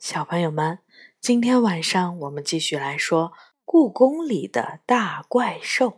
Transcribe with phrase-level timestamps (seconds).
[0.00, 0.78] 小朋友们，
[1.20, 3.32] 今天晚上我们继续来说
[3.66, 5.88] 《故宫里的大怪兽》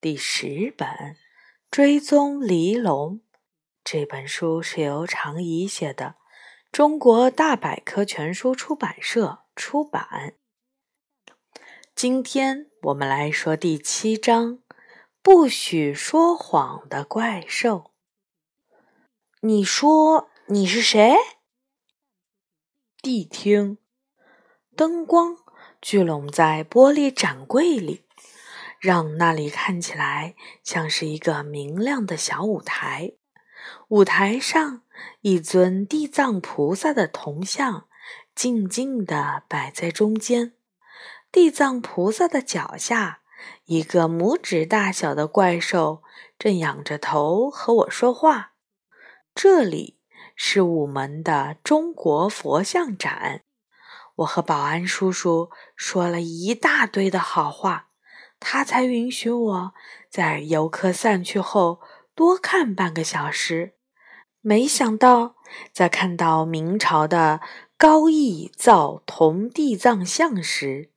[0.00, 0.88] 第十本
[1.68, 3.16] 《追踪黎龙》。
[3.82, 6.14] 这本书是由常怡写的，
[6.70, 10.34] 中国大百科全书出版社出版。
[11.96, 14.60] 今天我们来说第七章：
[15.20, 17.90] 不许说谎的怪兽。
[19.40, 21.16] 你说你是谁？
[23.02, 23.78] 谛听，
[24.76, 25.38] 灯光
[25.80, 28.04] 聚拢在玻璃展柜里，
[28.78, 33.12] 让那里看起来像是一个明亮的小舞台。
[33.88, 34.82] 舞台上，
[35.22, 37.88] 一尊地藏菩萨的铜像
[38.34, 40.52] 静静地摆在中间。
[41.32, 43.22] 地藏菩萨的脚下，
[43.64, 46.02] 一个拇指大小的怪兽
[46.38, 48.52] 正仰着头和我说话。
[49.34, 49.99] 这里。
[50.42, 53.42] 是午门的中国佛像展，
[54.16, 57.90] 我和保安叔叔说了一大堆的好话，
[58.40, 59.74] 他才允许我
[60.08, 61.80] 在游客散去后
[62.14, 63.74] 多看半个小时。
[64.40, 65.36] 没想到，
[65.74, 67.42] 在看到明朝的
[67.76, 70.90] 高义造铜地藏像时，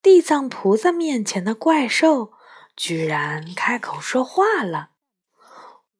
[0.00, 2.34] 地藏菩萨面前的怪兽
[2.76, 4.90] 居然开口说话了：“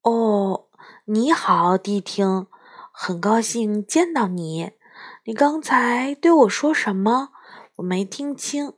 [0.02, 0.68] 哦，
[1.06, 2.46] 你好，谛听。”
[2.98, 4.72] 很高兴见到你，
[5.26, 7.28] 你刚才对我说什么？
[7.76, 8.72] 我没听清。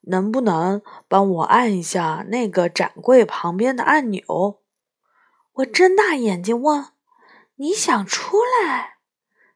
[0.00, 4.60] 能不能帮我按一下那个展柜旁边的按钮？
[5.52, 6.86] 我睁大眼睛问
[7.54, 8.96] ：“你想出来？”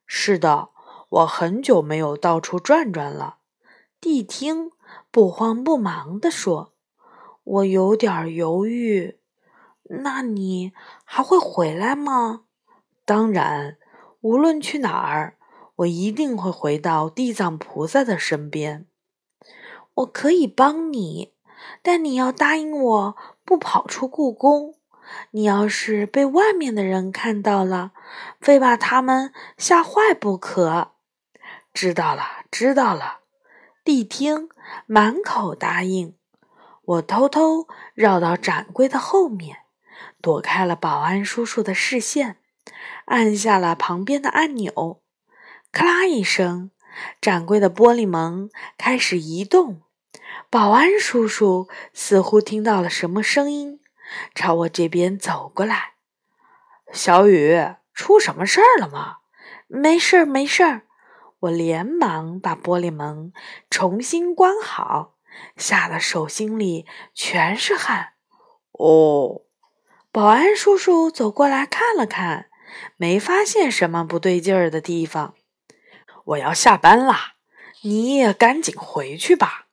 [0.06, 0.68] 是的，
[1.08, 3.38] 我很久没有到处转转了。
[4.00, 4.70] 谛听
[5.10, 6.72] 不慌不忙地说
[7.42, 9.18] ：“我有点犹豫。
[10.02, 10.72] 那你
[11.04, 12.44] 还会回来吗？”
[13.04, 13.78] 当然，
[14.20, 15.36] 无论去哪儿，
[15.76, 18.86] 我一定会回到地藏菩萨的身边。
[19.94, 21.34] 我可以帮你，
[21.82, 24.76] 但你要答应我不跑出故宫。
[25.32, 27.90] 你要是被外面的人看到了，
[28.40, 30.92] 非把他们吓坏不可。
[31.74, 33.18] 知道了，知道了。
[33.84, 34.48] 谛听
[34.86, 36.14] 满口答应。
[36.84, 39.58] 我偷偷绕到展柜的后面，
[40.20, 42.38] 躲开了保安叔叔的视线。
[43.06, 45.02] 按下了旁边的按钮，
[45.70, 46.70] 咔啦一声，
[47.20, 49.82] 展柜的玻璃门开始移动。
[50.50, 53.80] 保安叔叔似乎听到了什么声音，
[54.34, 55.94] 朝我这边走过来。
[56.92, 57.58] 小雨，
[57.94, 59.18] 出什么事儿了吗？
[59.66, 60.82] 没事儿，没事儿。
[61.40, 63.32] 我连忙把玻璃门
[63.68, 65.14] 重新关好，
[65.56, 68.12] 吓得手心里全是汗。
[68.72, 69.42] 哦，
[70.12, 72.50] 保安叔叔走过来看了看。
[72.96, 75.34] 没发现什么不对劲儿的地方。
[76.24, 77.34] 我要下班啦，
[77.82, 79.66] 你也赶紧回去吧。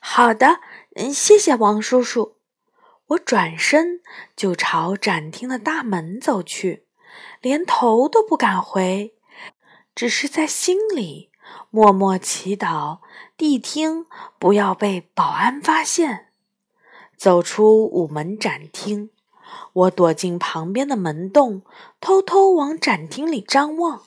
[0.00, 0.60] 好的，
[0.96, 2.36] 嗯，谢谢王叔叔。
[3.08, 4.00] 我转身
[4.36, 6.86] 就朝展厅的大门走去，
[7.40, 9.14] 连头都不敢回，
[9.94, 11.30] 只是在心里
[11.70, 13.00] 默默祈祷，
[13.36, 14.06] 谛听
[14.38, 16.28] 不要被保安发现。
[17.16, 19.10] 走出午门展厅。
[19.72, 21.62] 我躲进旁边的门洞，
[22.00, 24.02] 偷偷往展厅里张望。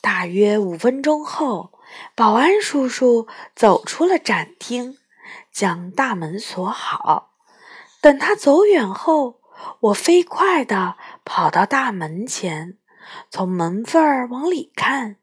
[0.00, 1.72] 大约五分钟后，
[2.14, 4.96] 保安叔叔走出了展厅，
[5.52, 7.32] 将大门锁好。
[8.00, 9.40] 等他走远后，
[9.80, 12.78] 我飞快地跑到大门前，
[13.30, 15.16] 从门缝儿往里看。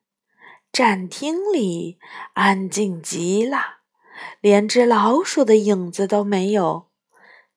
[0.71, 1.97] 展厅里
[2.33, 3.77] 安静极了，
[4.41, 6.87] 连只老鼠的影子都没有。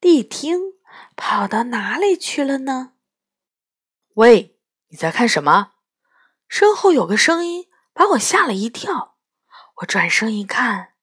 [0.01, 0.70] 谛听。
[1.21, 2.95] 跑到哪里去了呢？
[4.15, 4.59] 喂，
[4.89, 5.73] 你在看什么？
[6.49, 9.19] 身后有个声音把我吓了一跳。
[9.77, 10.95] 我转身一看，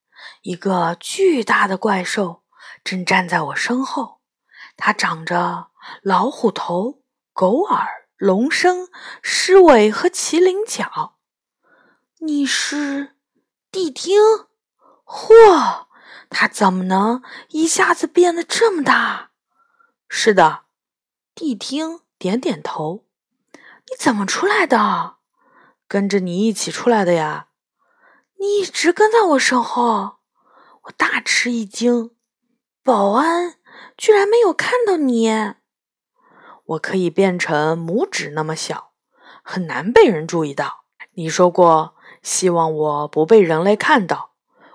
[0.42, 2.42] 一个巨大的怪兽
[2.82, 4.20] 正站在我身后。
[4.76, 5.68] 它长着
[6.02, 7.00] 老虎头、
[7.32, 7.86] 狗耳、
[8.16, 8.88] 龙身、
[9.22, 11.16] 狮尾和麒麟角。
[12.18, 13.16] 你是
[13.70, 14.20] 谛听？
[15.04, 15.86] 嚯，
[16.28, 19.27] 它怎么能一下子变得这么大？
[20.10, 20.62] 是的，
[21.34, 23.04] 谛听点点头。
[23.52, 25.16] 你怎么出来的？
[25.86, 27.48] 跟着你一起出来的呀。
[28.38, 30.16] 你一直跟在我身后，
[30.82, 32.12] 我大吃一惊。
[32.82, 33.56] 保安
[33.96, 35.28] 居然没有看到你。
[36.64, 38.92] 我可以变成拇指那么小，
[39.42, 40.84] 很难被人注意到。
[41.12, 44.32] 你说过希望我不被人类看到，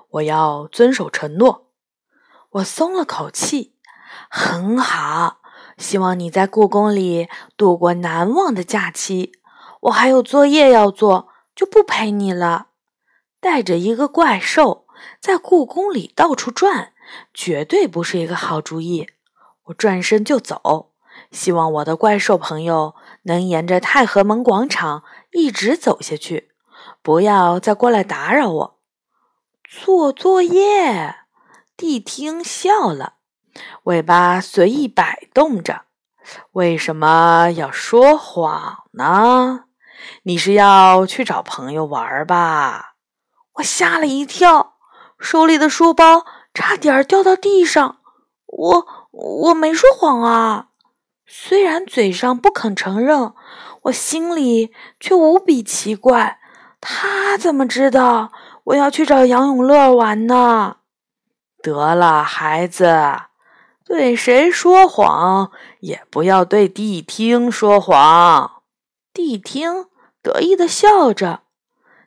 [0.10, 1.72] 我要遵守承诺。
[2.52, 3.73] 我松了口气。
[4.36, 5.42] 很好，
[5.78, 9.34] 希望你在故宫里度过难忘的假期。
[9.82, 12.70] 我还有作业要做，就不陪你了。
[13.40, 14.88] 带着一个怪兽
[15.22, 16.94] 在故宫里到处转，
[17.32, 19.08] 绝对不是一个好主意。
[19.66, 20.94] 我转身就走，
[21.30, 22.96] 希望我的怪兽朋友
[23.26, 26.50] 能沿着太和门广场一直走下去，
[27.04, 28.80] 不要再过来打扰我。
[29.64, 31.18] 做作业，
[31.78, 33.18] 谛听笑了，
[33.84, 35.82] 尾巴随意摆动着。
[36.54, 39.66] 为什么要说谎呢？
[40.24, 42.96] 你是要去找朋友玩吧？
[43.54, 44.76] 我吓了一跳，
[45.20, 47.98] 手里的书包差点掉到地上。
[48.46, 50.68] 我我没说谎啊！
[51.26, 53.34] 虽然嘴上不肯承认，
[53.84, 56.40] 我心里却无比奇怪。
[56.80, 58.32] 他怎么知道
[58.66, 60.78] 我要去找杨永乐玩呢？
[61.62, 62.86] 得了，孩子，
[63.94, 65.52] 对谁说谎
[65.82, 68.64] 也不要对谛听说谎。
[69.14, 69.86] 谛听
[70.24, 71.42] 得意的笑着。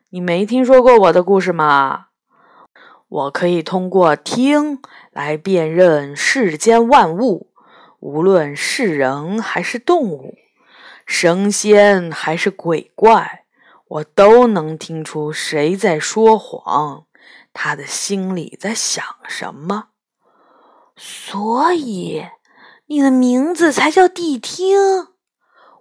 [0.09, 2.07] 你没听说过我的故事吗？
[3.07, 4.81] 我可以通过听
[5.11, 7.53] 来辨认世间万物，
[8.01, 10.35] 无论是人还是动物，
[11.05, 13.45] 神仙还是鬼怪，
[13.87, 17.05] 我都能听出谁在说谎，
[17.53, 19.91] 他的心里在想什么。
[20.99, 22.25] 所以，
[22.87, 25.07] 你的名字才叫谛听。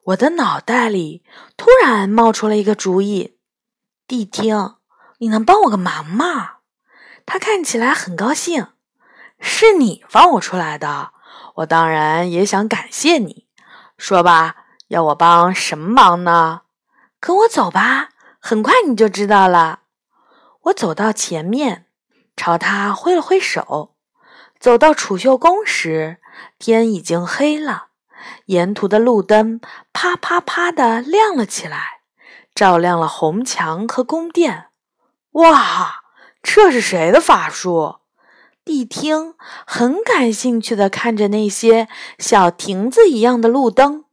[0.04, 1.24] 我的脑袋里
[1.56, 3.38] 突然冒出了一个主意。
[4.06, 4.74] 谛听，
[5.18, 6.58] 你能帮我个忙吗？
[7.24, 8.68] 他看起来很高兴。
[9.40, 11.12] 是你放我出来的，
[11.56, 13.46] 我当然也想感谢你。
[13.96, 16.62] 说吧，要我帮什么忙呢？
[17.18, 19.80] 跟我走吧，很快你就知道了。
[20.64, 21.86] 我走到前面，
[22.36, 23.95] 朝他挥了挥手。
[24.66, 26.16] 走到储秀宫时，
[26.58, 27.90] 天已经黑了，
[28.46, 29.60] 沿途的路灯
[29.92, 32.00] 啪啪啪的亮了起来。
[32.52, 34.66] 照亮了红墙和宫殿。
[35.34, 36.02] 哇，
[36.42, 37.98] 这是谁的法术？
[38.64, 39.34] 谛听
[39.64, 41.86] 很感兴趣的看着那些
[42.18, 44.04] 小亭子一样的路灯。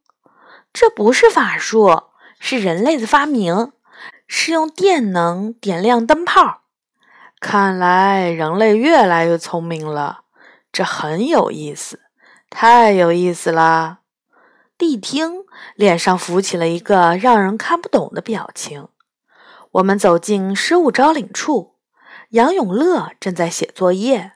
[0.71, 2.03] 这不是法术，
[2.38, 3.71] 是人类的发明，
[4.27, 6.61] 是用电能点亮灯泡。
[7.39, 10.19] 看来人类越来越聪明了，
[10.73, 11.99] 这很有意思，
[12.49, 13.99] 太有意思了。
[14.75, 18.87] 谛听脸上浮起了一个让人看不懂的表情。
[19.73, 21.75] 我们走进失物招领处，
[22.29, 24.31] 杨永乐正在写作业。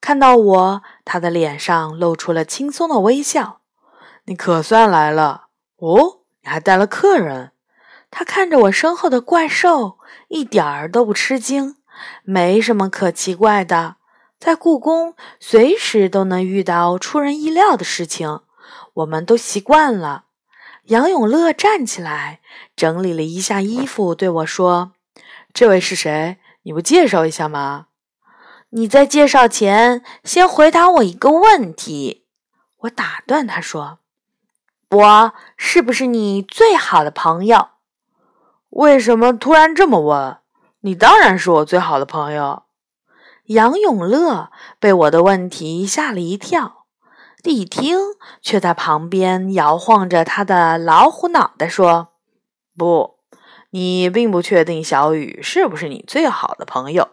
[0.00, 3.60] 看到我，他的脸上露出了轻松的微笑。
[4.26, 5.46] 你可算来了
[5.78, 6.20] 哦！
[6.42, 7.50] 你还带了客人。
[8.08, 11.74] 他看着我身后的怪兽，一点儿都不吃惊。
[12.22, 13.96] 没什么可奇怪的，
[14.44, 18.40] 在故宫随时都能遇到出人意料的事情。
[18.94, 20.24] 我们都习惯了。
[20.86, 22.40] 杨永乐站起来，
[22.74, 24.94] 整理了一下衣服，对我说
[25.54, 26.38] ：“这位是谁？
[26.62, 27.86] 你不介绍一下吗？”
[28.70, 32.26] 你在介绍前，先回答我一个问题。
[32.78, 34.00] 我打断他说
[34.90, 37.68] ：“我是不是你最好的朋友？”
[38.70, 40.38] 为什么突然这么问？
[40.80, 42.64] 你当然是我最好的朋友。
[43.52, 46.86] 杨永乐被我的问题吓了一跳。
[47.42, 47.98] 谛听
[48.40, 52.12] 却在旁边摇晃着他的老虎脑袋，说
[52.78, 53.18] ：“不，
[53.70, 57.08] 你并不确定小雨是不是你最好的朋友。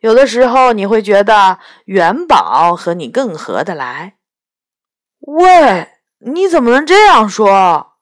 [0.00, 4.16] 有的时候你会觉得元宝和你更合得来。”
[5.26, 7.92] 喂，你怎么能这样说？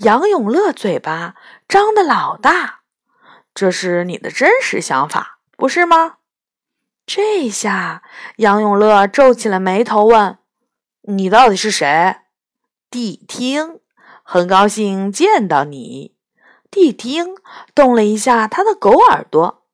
[0.00, 1.34] 杨永乐嘴巴
[1.68, 2.80] 张得老大，
[3.54, 6.14] 这是你的真实想法，不是吗？
[7.06, 8.02] 这下
[8.36, 10.38] 杨永乐皱起了眉头，问。
[11.02, 12.16] 你到底是谁？
[12.90, 13.80] 谛听，
[14.22, 16.14] 很高兴见到你。
[16.70, 17.34] 谛听
[17.74, 19.64] 动了一下他的狗耳朵。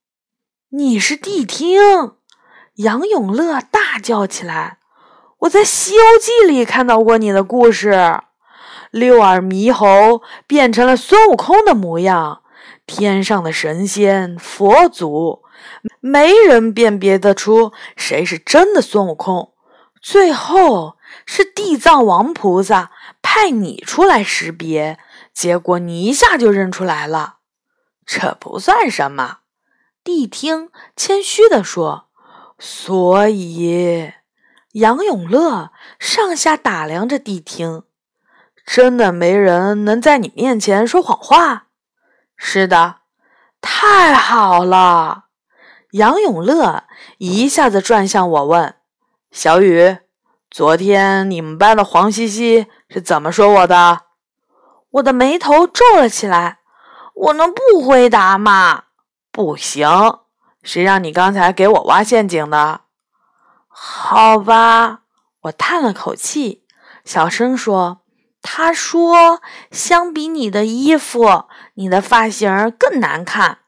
[0.70, 1.78] 你是谛听？
[2.74, 4.78] 杨永乐大叫起来
[5.40, 8.20] ：“我在《西游记》里看到过你的故事。
[8.90, 12.42] 六耳猕猴变成了孙悟空的模样，
[12.86, 15.44] 天上的神仙佛祖
[16.00, 19.54] 没人辨别得出谁是真的孙悟空。
[20.02, 24.98] 最后。”是地藏王菩萨派你出来识别，
[25.32, 27.38] 结果你一下就认出来了。
[28.06, 29.38] 这不算什么，
[30.04, 32.08] 谛听谦虚地说。
[32.60, 34.12] 所以，
[34.72, 37.82] 杨永乐上下打量着谛听，
[38.64, 41.66] 真的没人能在你面前说谎话。
[42.36, 43.00] 是的，
[43.60, 45.29] 太好了。
[45.92, 46.84] 杨永乐
[47.18, 48.76] 一下子转向我问
[49.32, 49.98] ：“小雨。”
[50.50, 54.00] 昨天你们班的黄西西是怎么说我的？
[54.90, 56.58] 我的眉头皱了起来。
[57.14, 58.84] 我能不回答吗？
[59.30, 59.88] 不行，
[60.62, 62.80] 谁让你刚才给我挖陷阱的？
[63.68, 65.02] 好吧，
[65.42, 66.64] 我叹了口气，
[67.04, 68.00] 小声说
[68.42, 71.44] ：“他说，相比你的衣服，
[71.74, 73.58] 你的发型更难看。”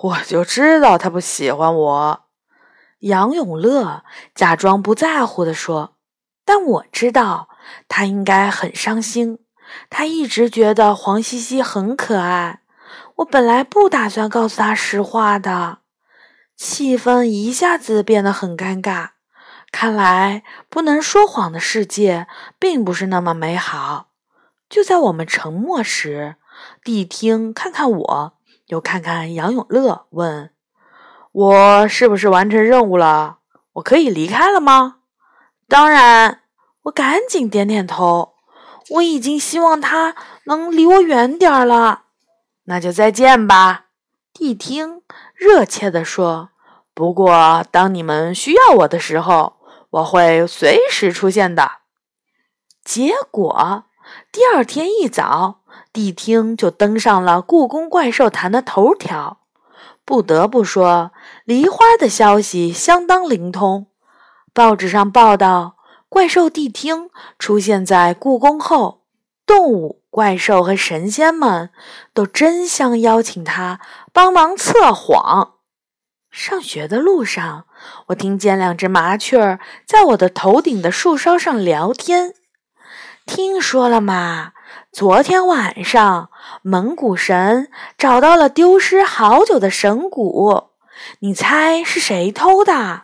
[0.00, 2.24] 我就知道他不喜欢我。
[3.00, 5.96] 杨永乐假装不在乎地说
[6.44, 7.48] ：“但我知道
[7.88, 9.38] 他应该很伤心。
[9.90, 12.62] 他一直觉得黄西西很可爱。
[13.16, 15.78] 我本来不打算告诉他实话的。”
[16.56, 19.10] 气氛一下子变得很尴尬。
[19.70, 22.26] 看来不能说谎的世界
[22.58, 24.08] 并不是那么美好。
[24.68, 26.36] 就在我们沉默时，
[26.82, 28.37] 谛听看看我，
[28.68, 30.50] 又看看杨永乐，问。
[31.32, 33.38] 我是不是完成任务了？
[33.74, 34.96] 我可以离开了吗？
[35.68, 36.40] 当然，
[36.84, 38.34] 我赶紧点点头。
[38.90, 42.04] 我已经希望他能离我远点儿了。
[42.64, 43.86] 那就再见吧，
[44.34, 45.02] 谛听
[45.34, 46.50] 热切地说。
[46.94, 49.58] 不过，当你们需要我的时候，
[49.90, 51.70] 我会随时出现的。
[52.82, 53.84] 结果，
[54.32, 55.60] 第二天一早，
[55.98, 59.38] 谛听就登上了《故宫怪兽坛》的头条。
[60.04, 61.10] 不得不说，
[61.44, 63.88] 梨花的消息相当灵通。
[64.54, 65.74] 报纸上报道，
[66.08, 69.02] 怪兽谛听出现在故宫后，
[69.44, 71.70] 动物、怪兽和神仙们
[72.14, 73.80] 都争相邀请他
[74.12, 75.54] 帮忙测谎。
[76.30, 77.64] 上学的路上，
[78.06, 82.34] 我听见两只麻雀在我的头顶的树梢上聊天。
[83.28, 84.52] 听说了吗？
[84.90, 86.30] 昨天晚上，
[86.62, 90.70] 蒙古神找到了丢失好久的神骨，
[91.20, 93.02] 你猜是谁偷的？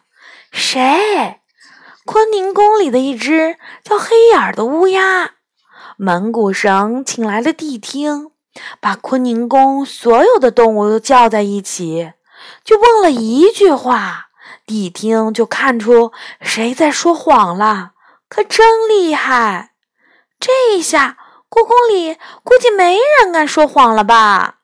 [0.51, 1.41] 谁？
[2.07, 5.33] 坤宁宫里的一只叫黑眼儿的乌鸦。
[5.99, 8.31] 蒙古神请来了谛听，
[8.81, 12.13] 把坤宁宫所有的动物都叫在一起，
[12.65, 14.29] 就问了一句话，
[14.67, 17.93] 谛听就看出谁在说谎了，
[18.31, 19.74] 可真厉害！
[20.45, 21.17] 这一下。
[21.49, 24.59] 故宫里估计没人敢说谎了吧？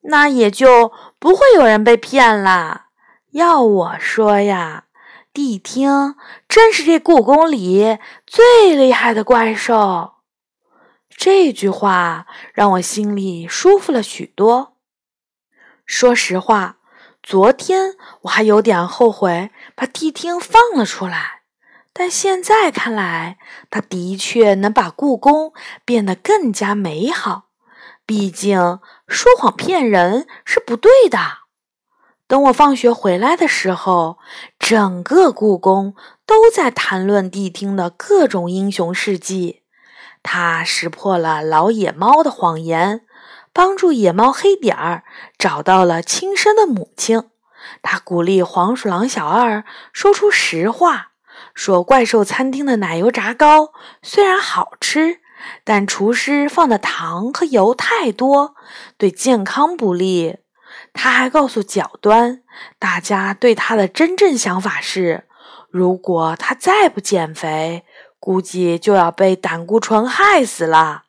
[0.00, 2.86] 那也就不会有人被骗了。
[3.30, 4.86] 要我说呀，
[5.32, 6.16] 谛听
[6.48, 10.16] 真是这故宫里最厉害的怪兽。
[11.08, 14.76] 这句话让我心里舒服了许多。
[15.86, 16.78] 说实话，
[17.22, 21.35] 昨天我还有点后悔把谛听放了出来。
[21.98, 23.38] 但现在看来，
[23.70, 25.54] 他的确能把故宫
[25.86, 27.44] 变得更加美好。
[28.04, 31.18] 毕竟说谎骗人是不对的。
[32.28, 34.18] 等我放学回来的时候，
[34.58, 35.94] 整个故宫
[36.26, 39.62] 都在谈论谛听的各种英雄事迹。
[40.22, 43.06] 他识破了老野猫的谎言，
[43.54, 45.04] 帮助野猫黑点儿
[45.38, 47.30] 找到了亲生的母亲。
[47.80, 51.12] 他鼓励黄鼠狼小二说出实话。
[51.56, 53.72] 说怪兽餐厅的奶油炸糕
[54.02, 55.20] 虽然好吃，
[55.64, 58.54] 但厨师放的糖和油太多，
[58.98, 60.36] 对健康不利。
[60.92, 62.42] 他还告诉角端，
[62.78, 65.24] 大家对他的真正想法是：
[65.70, 67.86] 如果他再不减肥，
[68.20, 71.04] 估计就要被胆固醇害死了。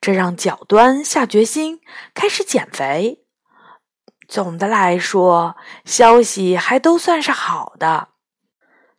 [0.00, 1.80] 这让角端下决心
[2.12, 3.20] 开始减肥。
[4.26, 8.08] 总的来说，消息还都算是好的。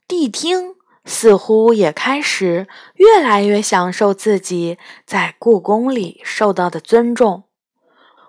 [0.07, 0.74] 谛听。
[1.05, 7.43] 似乎也开始越来越享受自己在故宫里受到的尊重。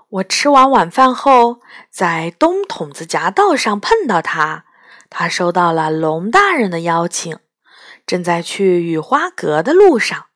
[0.08, 4.66] 我吃完晚饭后，在东筒子夹道上碰到他，
[5.10, 7.38] 他收到了龙大人的邀请，
[8.06, 10.26] 正在去雨花阁的路上。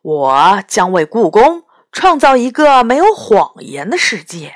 [0.00, 4.54] 我将为故宫创造一个没有谎言的世界，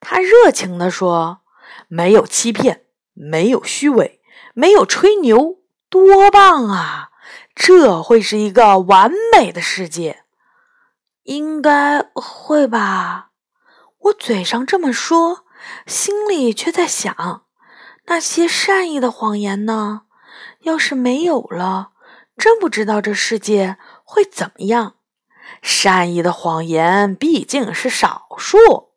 [0.00, 1.42] 他热情地说
[1.86, 2.82] ：“没有欺骗，
[3.14, 4.20] 没有虚伪，
[4.52, 5.59] 没有吹牛。”
[5.90, 7.10] 多棒啊！
[7.54, 10.22] 这会是一个完美的世界，
[11.24, 13.32] 应该会吧？
[13.98, 15.44] 我嘴上这么说，
[15.86, 17.42] 心里却在想：
[18.06, 20.02] 那些善意的谎言呢？
[20.60, 21.90] 要是没有了，
[22.38, 24.94] 真不知道这世界会怎么样。
[25.60, 28.92] 善意的谎言毕竟是少数。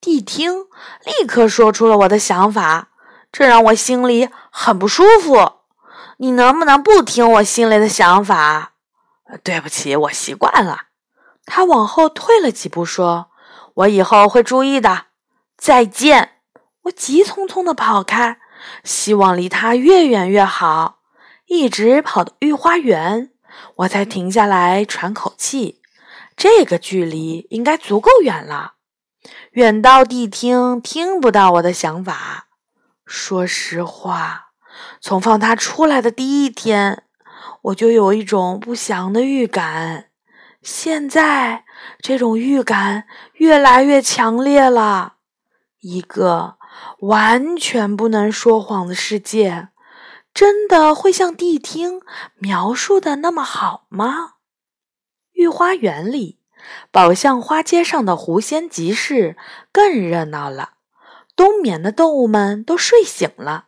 [0.00, 0.66] 谛听
[1.04, 2.88] 立刻说出了我的想法，
[3.30, 5.61] 这让我心里很不舒服。
[6.18, 8.72] 你能不能不听我心里的想法？
[9.42, 10.86] 对不起，我习惯了。
[11.46, 13.30] 他往后退了几步，说
[13.74, 15.06] ：“我以后会注意的。”
[15.56, 16.36] 再见！
[16.82, 18.38] 我急匆匆地跑开，
[18.84, 20.98] 希望离他越远越好。
[21.46, 23.30] 一直跑到御花园，
[23.76, 25.80] 我才停下来喘口气。
[26.36, 28.74] 这个距离应该足够远了，
[29.52, 32.48] 远到谛听听不到我的想法。
[33.04, 34.51] 说实话，
[35.00, 37.04] 从放他出来的第一天，
[37.62, 40.10] 我就有一种不祥的预感。
[40.62, 41.64] 现在，
[42.00, 45.14] 这种预感越来越强烈了。
[45.80, 46.56] 一个
[47.00, 49.70] 完全不能说谎的世界，
[50.32, 52.00] 真的会像谛听
[52.36, 54.34] 描述的那么好吗？
[55.32, 56.38] 御花园里，
[56.92, 59.36] 宝相花街上的狐仙集市
[59.72, 60.74] 更热闹了。
[61.34, 63.66] 冬眠的动物们都睡醒了，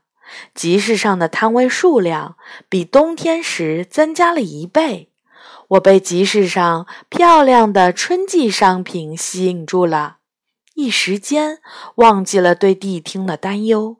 [0.55, 2.37] 集市上的摊位数量
[2.69, 5.11] 比冬天时增加了一倍。
[5.69, 10.19] 我被集市上漂亮的春季商品吸引住了，
[10.75, 11.59] 一时间
[11.97, 13.99] 忘记了对谛听的担忧。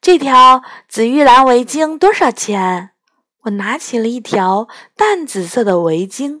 [0.00, 2.90] 这条紫玉兰围巾多少钱？
[3.42, 6.40] 我拿起了一条淡紫色的围巾，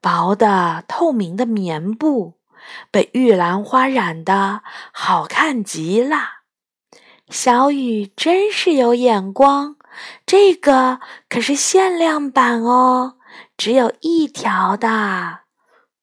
[0.00, 2.38] 薄的透明的棉布，
[2.90, 6.39] 被玉兰花染得好看极了。
[7.30, 9.76] 小雨真是有眼光，
[10.26, 13.14] 这个可是限量版哦。
[13.56, 15.40] 只有一条的，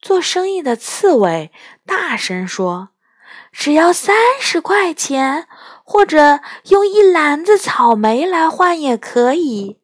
[0.02, 1.52] 做生意的刺猬
[1.86, 2.90] 大声说
[3.52, 5.50] ：“只要三十块钱，
[5.84, 9.82] 或者用一篮子草莓来换也可以。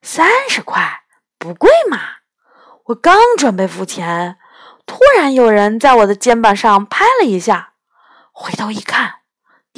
[0.00, 1.00] 三十块
[1.38, 1.98] 不贵嘛？”
[2.86, 4.36] 我刚准备付钱，
[4.86, 7.72] 突然有人在我的肩膀上拍了一下，
[8.32, 9.16] 回头一看，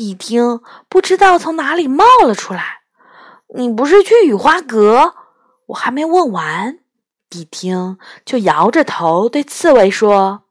[0.01, 2.81] 谛听不知道从哪里冒了出来。
[3.55, 5.15] “你不是去雨花阁？”
[5.69, 6.79] 我还没问完。
[7.29, 10.45] 谛听，就摇着头对刺猬说：“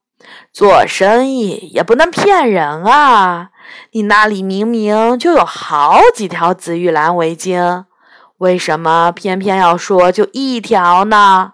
[0.54, 3.50] 做生意也不能骗人啊！
[3.94, 7.86] 你那里明明就有好几条紫玉兰围巾，
[8.38, 11.54] 为什么偏偏要说就一条呢？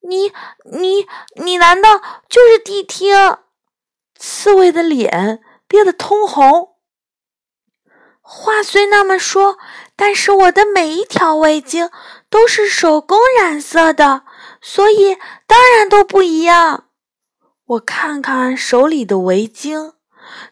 [0.00, 0.32] 你、
[0.64, 1.06] 你、
[1.42, 1.98] 你难道
[2.28, 3.14] 就是谛听？”
[4.18, 6.75] 刺猬的脸憋得通红。
[8.28, 9.56] 话虽那么说，
[9.94, 11.90] 但是我的每一条围巾
[12.28, 14.22] 都是手工染色的。
[14.60, 16.86] 所以当然都不一样。
[17.66, 19.92] 我看看手里的围巾，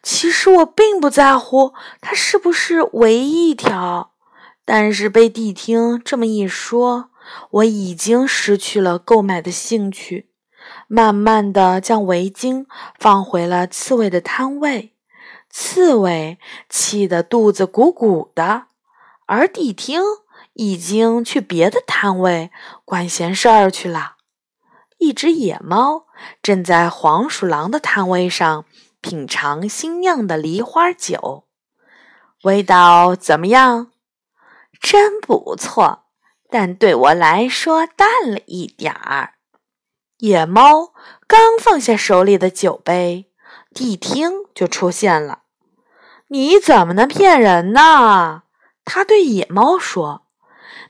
[0.04, 4.12] 其实我并不在乎它是不是唯一一条。
[4.64, 7.10] 但是被谛听这么一说，
[7.50, 10.30] 我已经失去了购买的兴趣，
[10.86, 12.66] 慢慢的将围巾
[12.98, 14.93] 放回了刺猬的摊位。
[15.56, 18.64] 刺猬气得肚子鼓鼓的，
[19.26, 20.02] 而谛听。
[20.56, 22.52] 已经去别的摊位
[22.84, 24.18] 管闲事儿去了。
[24.98, 26.06] 一只野猫
[26.40, 28.64] 正在黄鼠狼的摊位上
[29.00, 31.48] 品尝新酿的梨花酒，
[32.44, 33.90] 味道怎么样？
[34.80, 36.04] 真不错，
[36.48, 39.34] 但对我来说淡了一点儿。
[40.18, 40.92] 野猫
[41.26, 43.32] 刚放下手里的酒杯，
[43.74, 45.43] 谛听就出现了。
[46.34, 48.42] 你怎么能骗人呢？
[48.84, 50.26] 他对野猫说。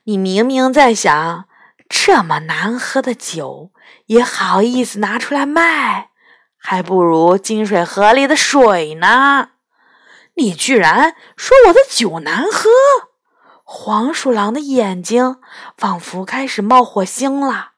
[0.04, 1.44] 你明明在想，
[1.86, 3.70] 这么难喝的酒
[4.06, 6.08] 也好意思拿出来卖，
[6.56, 9.50] 还不如金水河里的水呢。
[10.36, 12.70] 你居然说我的酒难喝！
[13.64, 15.36] 黄鼠狼的眼睛
[15.76, 17.72] 仿佛开始冒火星了。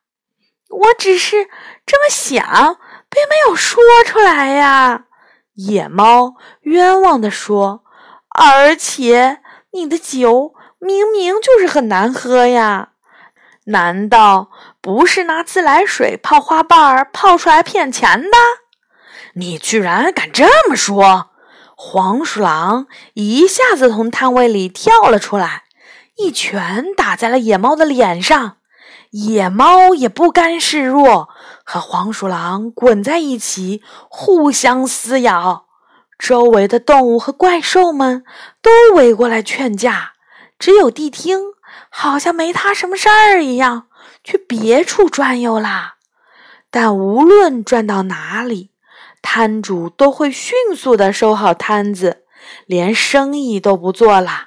[0.68, 1.46] 我只是
[1.84, 2.78] 这么想，
[3.10, 5.05] 并没有说出来呀。
[5.56, 7.82] 野猫冤枉地说
[8.38, 9.40] ：“而且
[9.72, 12.90] 你的酒……”明明就是很难喝呀！
[13.64, 14.50] 难道
[14.82, 18.36] 不是拿自来水泡花瓣儿泡出来骗钱的？
[19.34, 21.30] 你居然敢这么说！
[21.74, 25.64] 黄鼠狼一下子从摊位里跳了出来，
[26.18, 28.58] 一拳打在了野猫的脸上。
[29.10, 31.28] 野猫也不甘示弱，
[31.64, 35.66] 和黄鼠狼滚在一起，互相撕咬。
[36.18, 38.24] 周围的动物和怪兽们
[38.62, 40.12] 都围过来劝架。
[40.58, 41.38] 只有谛听，
[41.90, 43.88] 好像没他什么事儿一样，
[44.24, 45.96] 去别处转悠啦。
[46.70, 48.70] 但无论转到哪里，
[49.20, 52.24] 摊主都会迅速的收好摊子，
[52.64, 54.45] 连生意都不做了，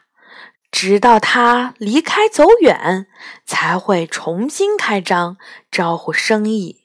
[0.71, 3.07] 直到他离开走远，
[3.45, 5.37] 才会重新开张
[5.71, 6.83] 招呼生意。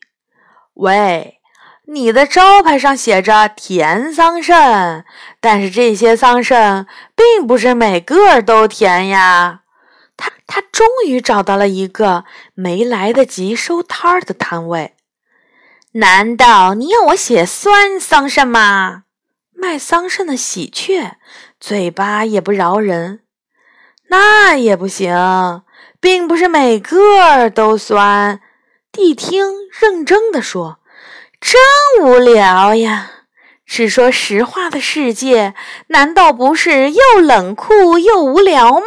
[0.75, 1.41] 喂，
[1.87, 5.05] 你的招牌上写着甜桑葚，
[5.41, 6.87] 但是这些桑葚。
[7.17, 9.63] 并不是每个都甜呀。
[10.17, 14.95] 他他终于找到了一个没来得及收摊儿的摊位。
[15.93, 19.05] 难道你要我写酸桑葚吗？
[19.53, 21.17] 卖桑葚的喜鹊
[21.59, 23.24] 嘴巴也不饶人。
[24.17, 25.63] 那也不行，
[26.01, 28.41] 并不是每个都酸。
[28.93, 30.79] 谛听认真的说
[31.41, 31.61] ：“真
[32.01, 33.11] 无聊呀。”
[33.67, 35.55] 只说实话的世界，
[35.89, 38.87] 难道不是又冷酷又无聊吗？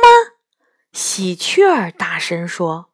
[0.93, 2.85] 喜鹊儿大声说：“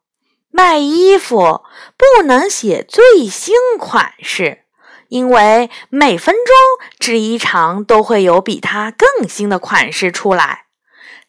[0.50, 1.62] 卖衣服
[1.96, 4.64] 不能写最新款式，
[5.06, 10.63] 因为每分钟制衣厂都会有比它更新的款式出来。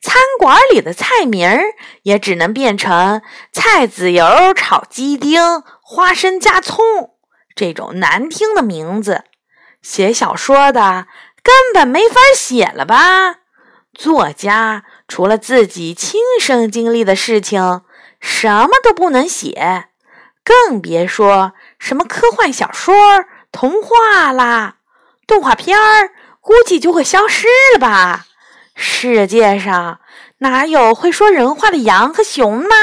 [0.05, 6.85] 餐馆里的菜名儿也只能变成菜籽油炒鸡丁、花生加葱
[7.55, 9.23] 这种难听的名字。”
[9.81, 11.07] 写小说的
[11.41, 13.37] 根本没法写了吧？
[13.95, 17.81] 作家除了自己亲身经历的事情，
[18.19, 19.85] 什么都不能写，
[20.43, 22.93] 更别说什么科幻小说、
[23.51, 24.75] 童话啦、
[25.25, 28.27] 动画片儿，估计就会消失了吧？
[28.75, 29.99] 世界上
[30.39, 32.75] 哪有会说人话的羊和熊呢？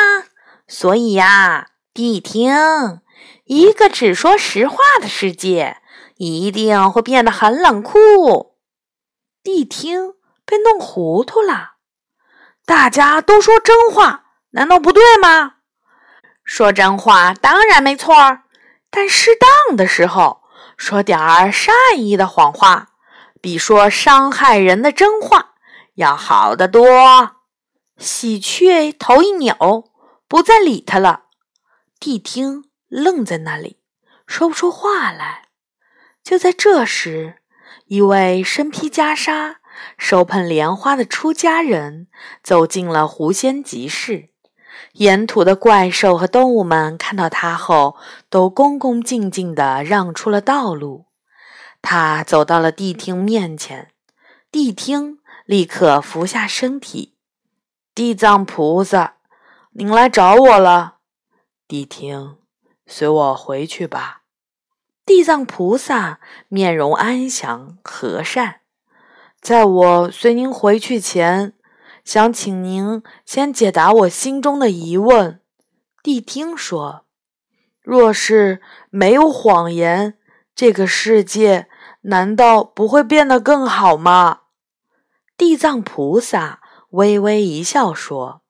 [0.67, 3.01] 所以呀，谛听，
[3.45, 5.77] 一个只说实话的世界。
[6.17, 8.55] 一定会变得很冷酷。
[9.43, 10.13] 谛听
[10.47, 11.73] 被弄糊涂了。
[12.65, 15.55] 大家都说真话，难道不对吗？
[16.45, 18.15] 说真话当然没错，
[18.89, 20.43] 但适当的时候
[20.77, 22.91] 说点儿善意的谎话，
[23.41, 25.52] 比说伤害人的真话
[25.95, 27.37] 要好得多。
[27.99, 29.91] 喜鹊头一扭，
[30.27, 31.25] 不再理他了。
[32.01, 33.79] 谛听愣在那里，
[34.27, 35.49] 说不出话来。
[36.25, 37.43] 就在这时，
[37.87, 39.57] 一位身披袈裟、
[39.99, 42.09] 手捧莲花的出家人
[42.43, 44.31] 走进了狐仙集市。
[44.95, 47.97] 沿途的怪兽和动物们看到他后，
[48.29, 51.07] 都恭恭敬敬地让出了道路。
[51.81, 53.91] 他走到了谛听面前，
[54.51, 57.15] 谛听立刻伏下身体
[57.95, 59.17] ：“地藏菩萨，
[59.73, 60.99] 您来找我了。”
[61.67, 62.37] 谛听，
[62.87, 64.23] 随我回去吧。
[65.05, 68.61] 地藏菩萨面容安详和善，
[69.41, 71.55] 在我随您回去前，
[72.05, 75.41] 想请您先解答我心中的疑问。
[76.03, 77.05] 谛听说
[77.83, 80.19] ：“若是没有谎言，
[80.55, 81.69] 这个世界
[82.03, 84.41] 难道不会变得更好吗？”
[85.43, 88.45] 地藏菩萨微微一笑说：“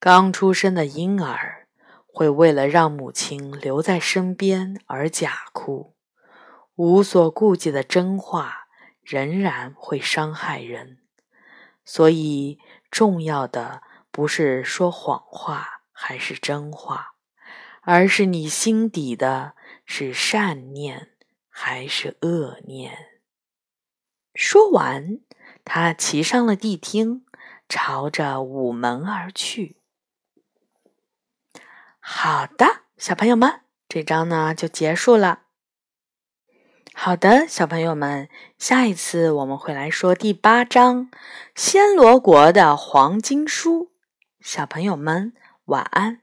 [0.00, 1.68] 刚出生的婴儿。”
[2.10, 5.94] 会为了让母亲留在身边而假哭，
[6.76, 8.68] 无所顾忌的真话
[9.02, 11.02] 仍然会伤害人。
[11.84, 12.58] 所以，
[12.90, 17.08] 重要的不是说谎话还是真话，
[17.82, 21.10] 而是你心底的是善念
[21.50, 23.20] 还是恶念。
[24.34, 25.20] 说完，
[25.68, 27.24] 他骑上了谛听，
[27.68, 29.76] 朝着午门而去。
[32.00, 35.42] 好的，小朋友们，这章呢就结束了。
[36.94, 38.28] 好的，小朋友们，
[38.58, 41.10] 下一次我们会来说第八章
[41.54, 43.84] 《暹罗国的黄金书》。
[44.40, 45.32] 小朋友们，
[45.66, 46.22] 晚安。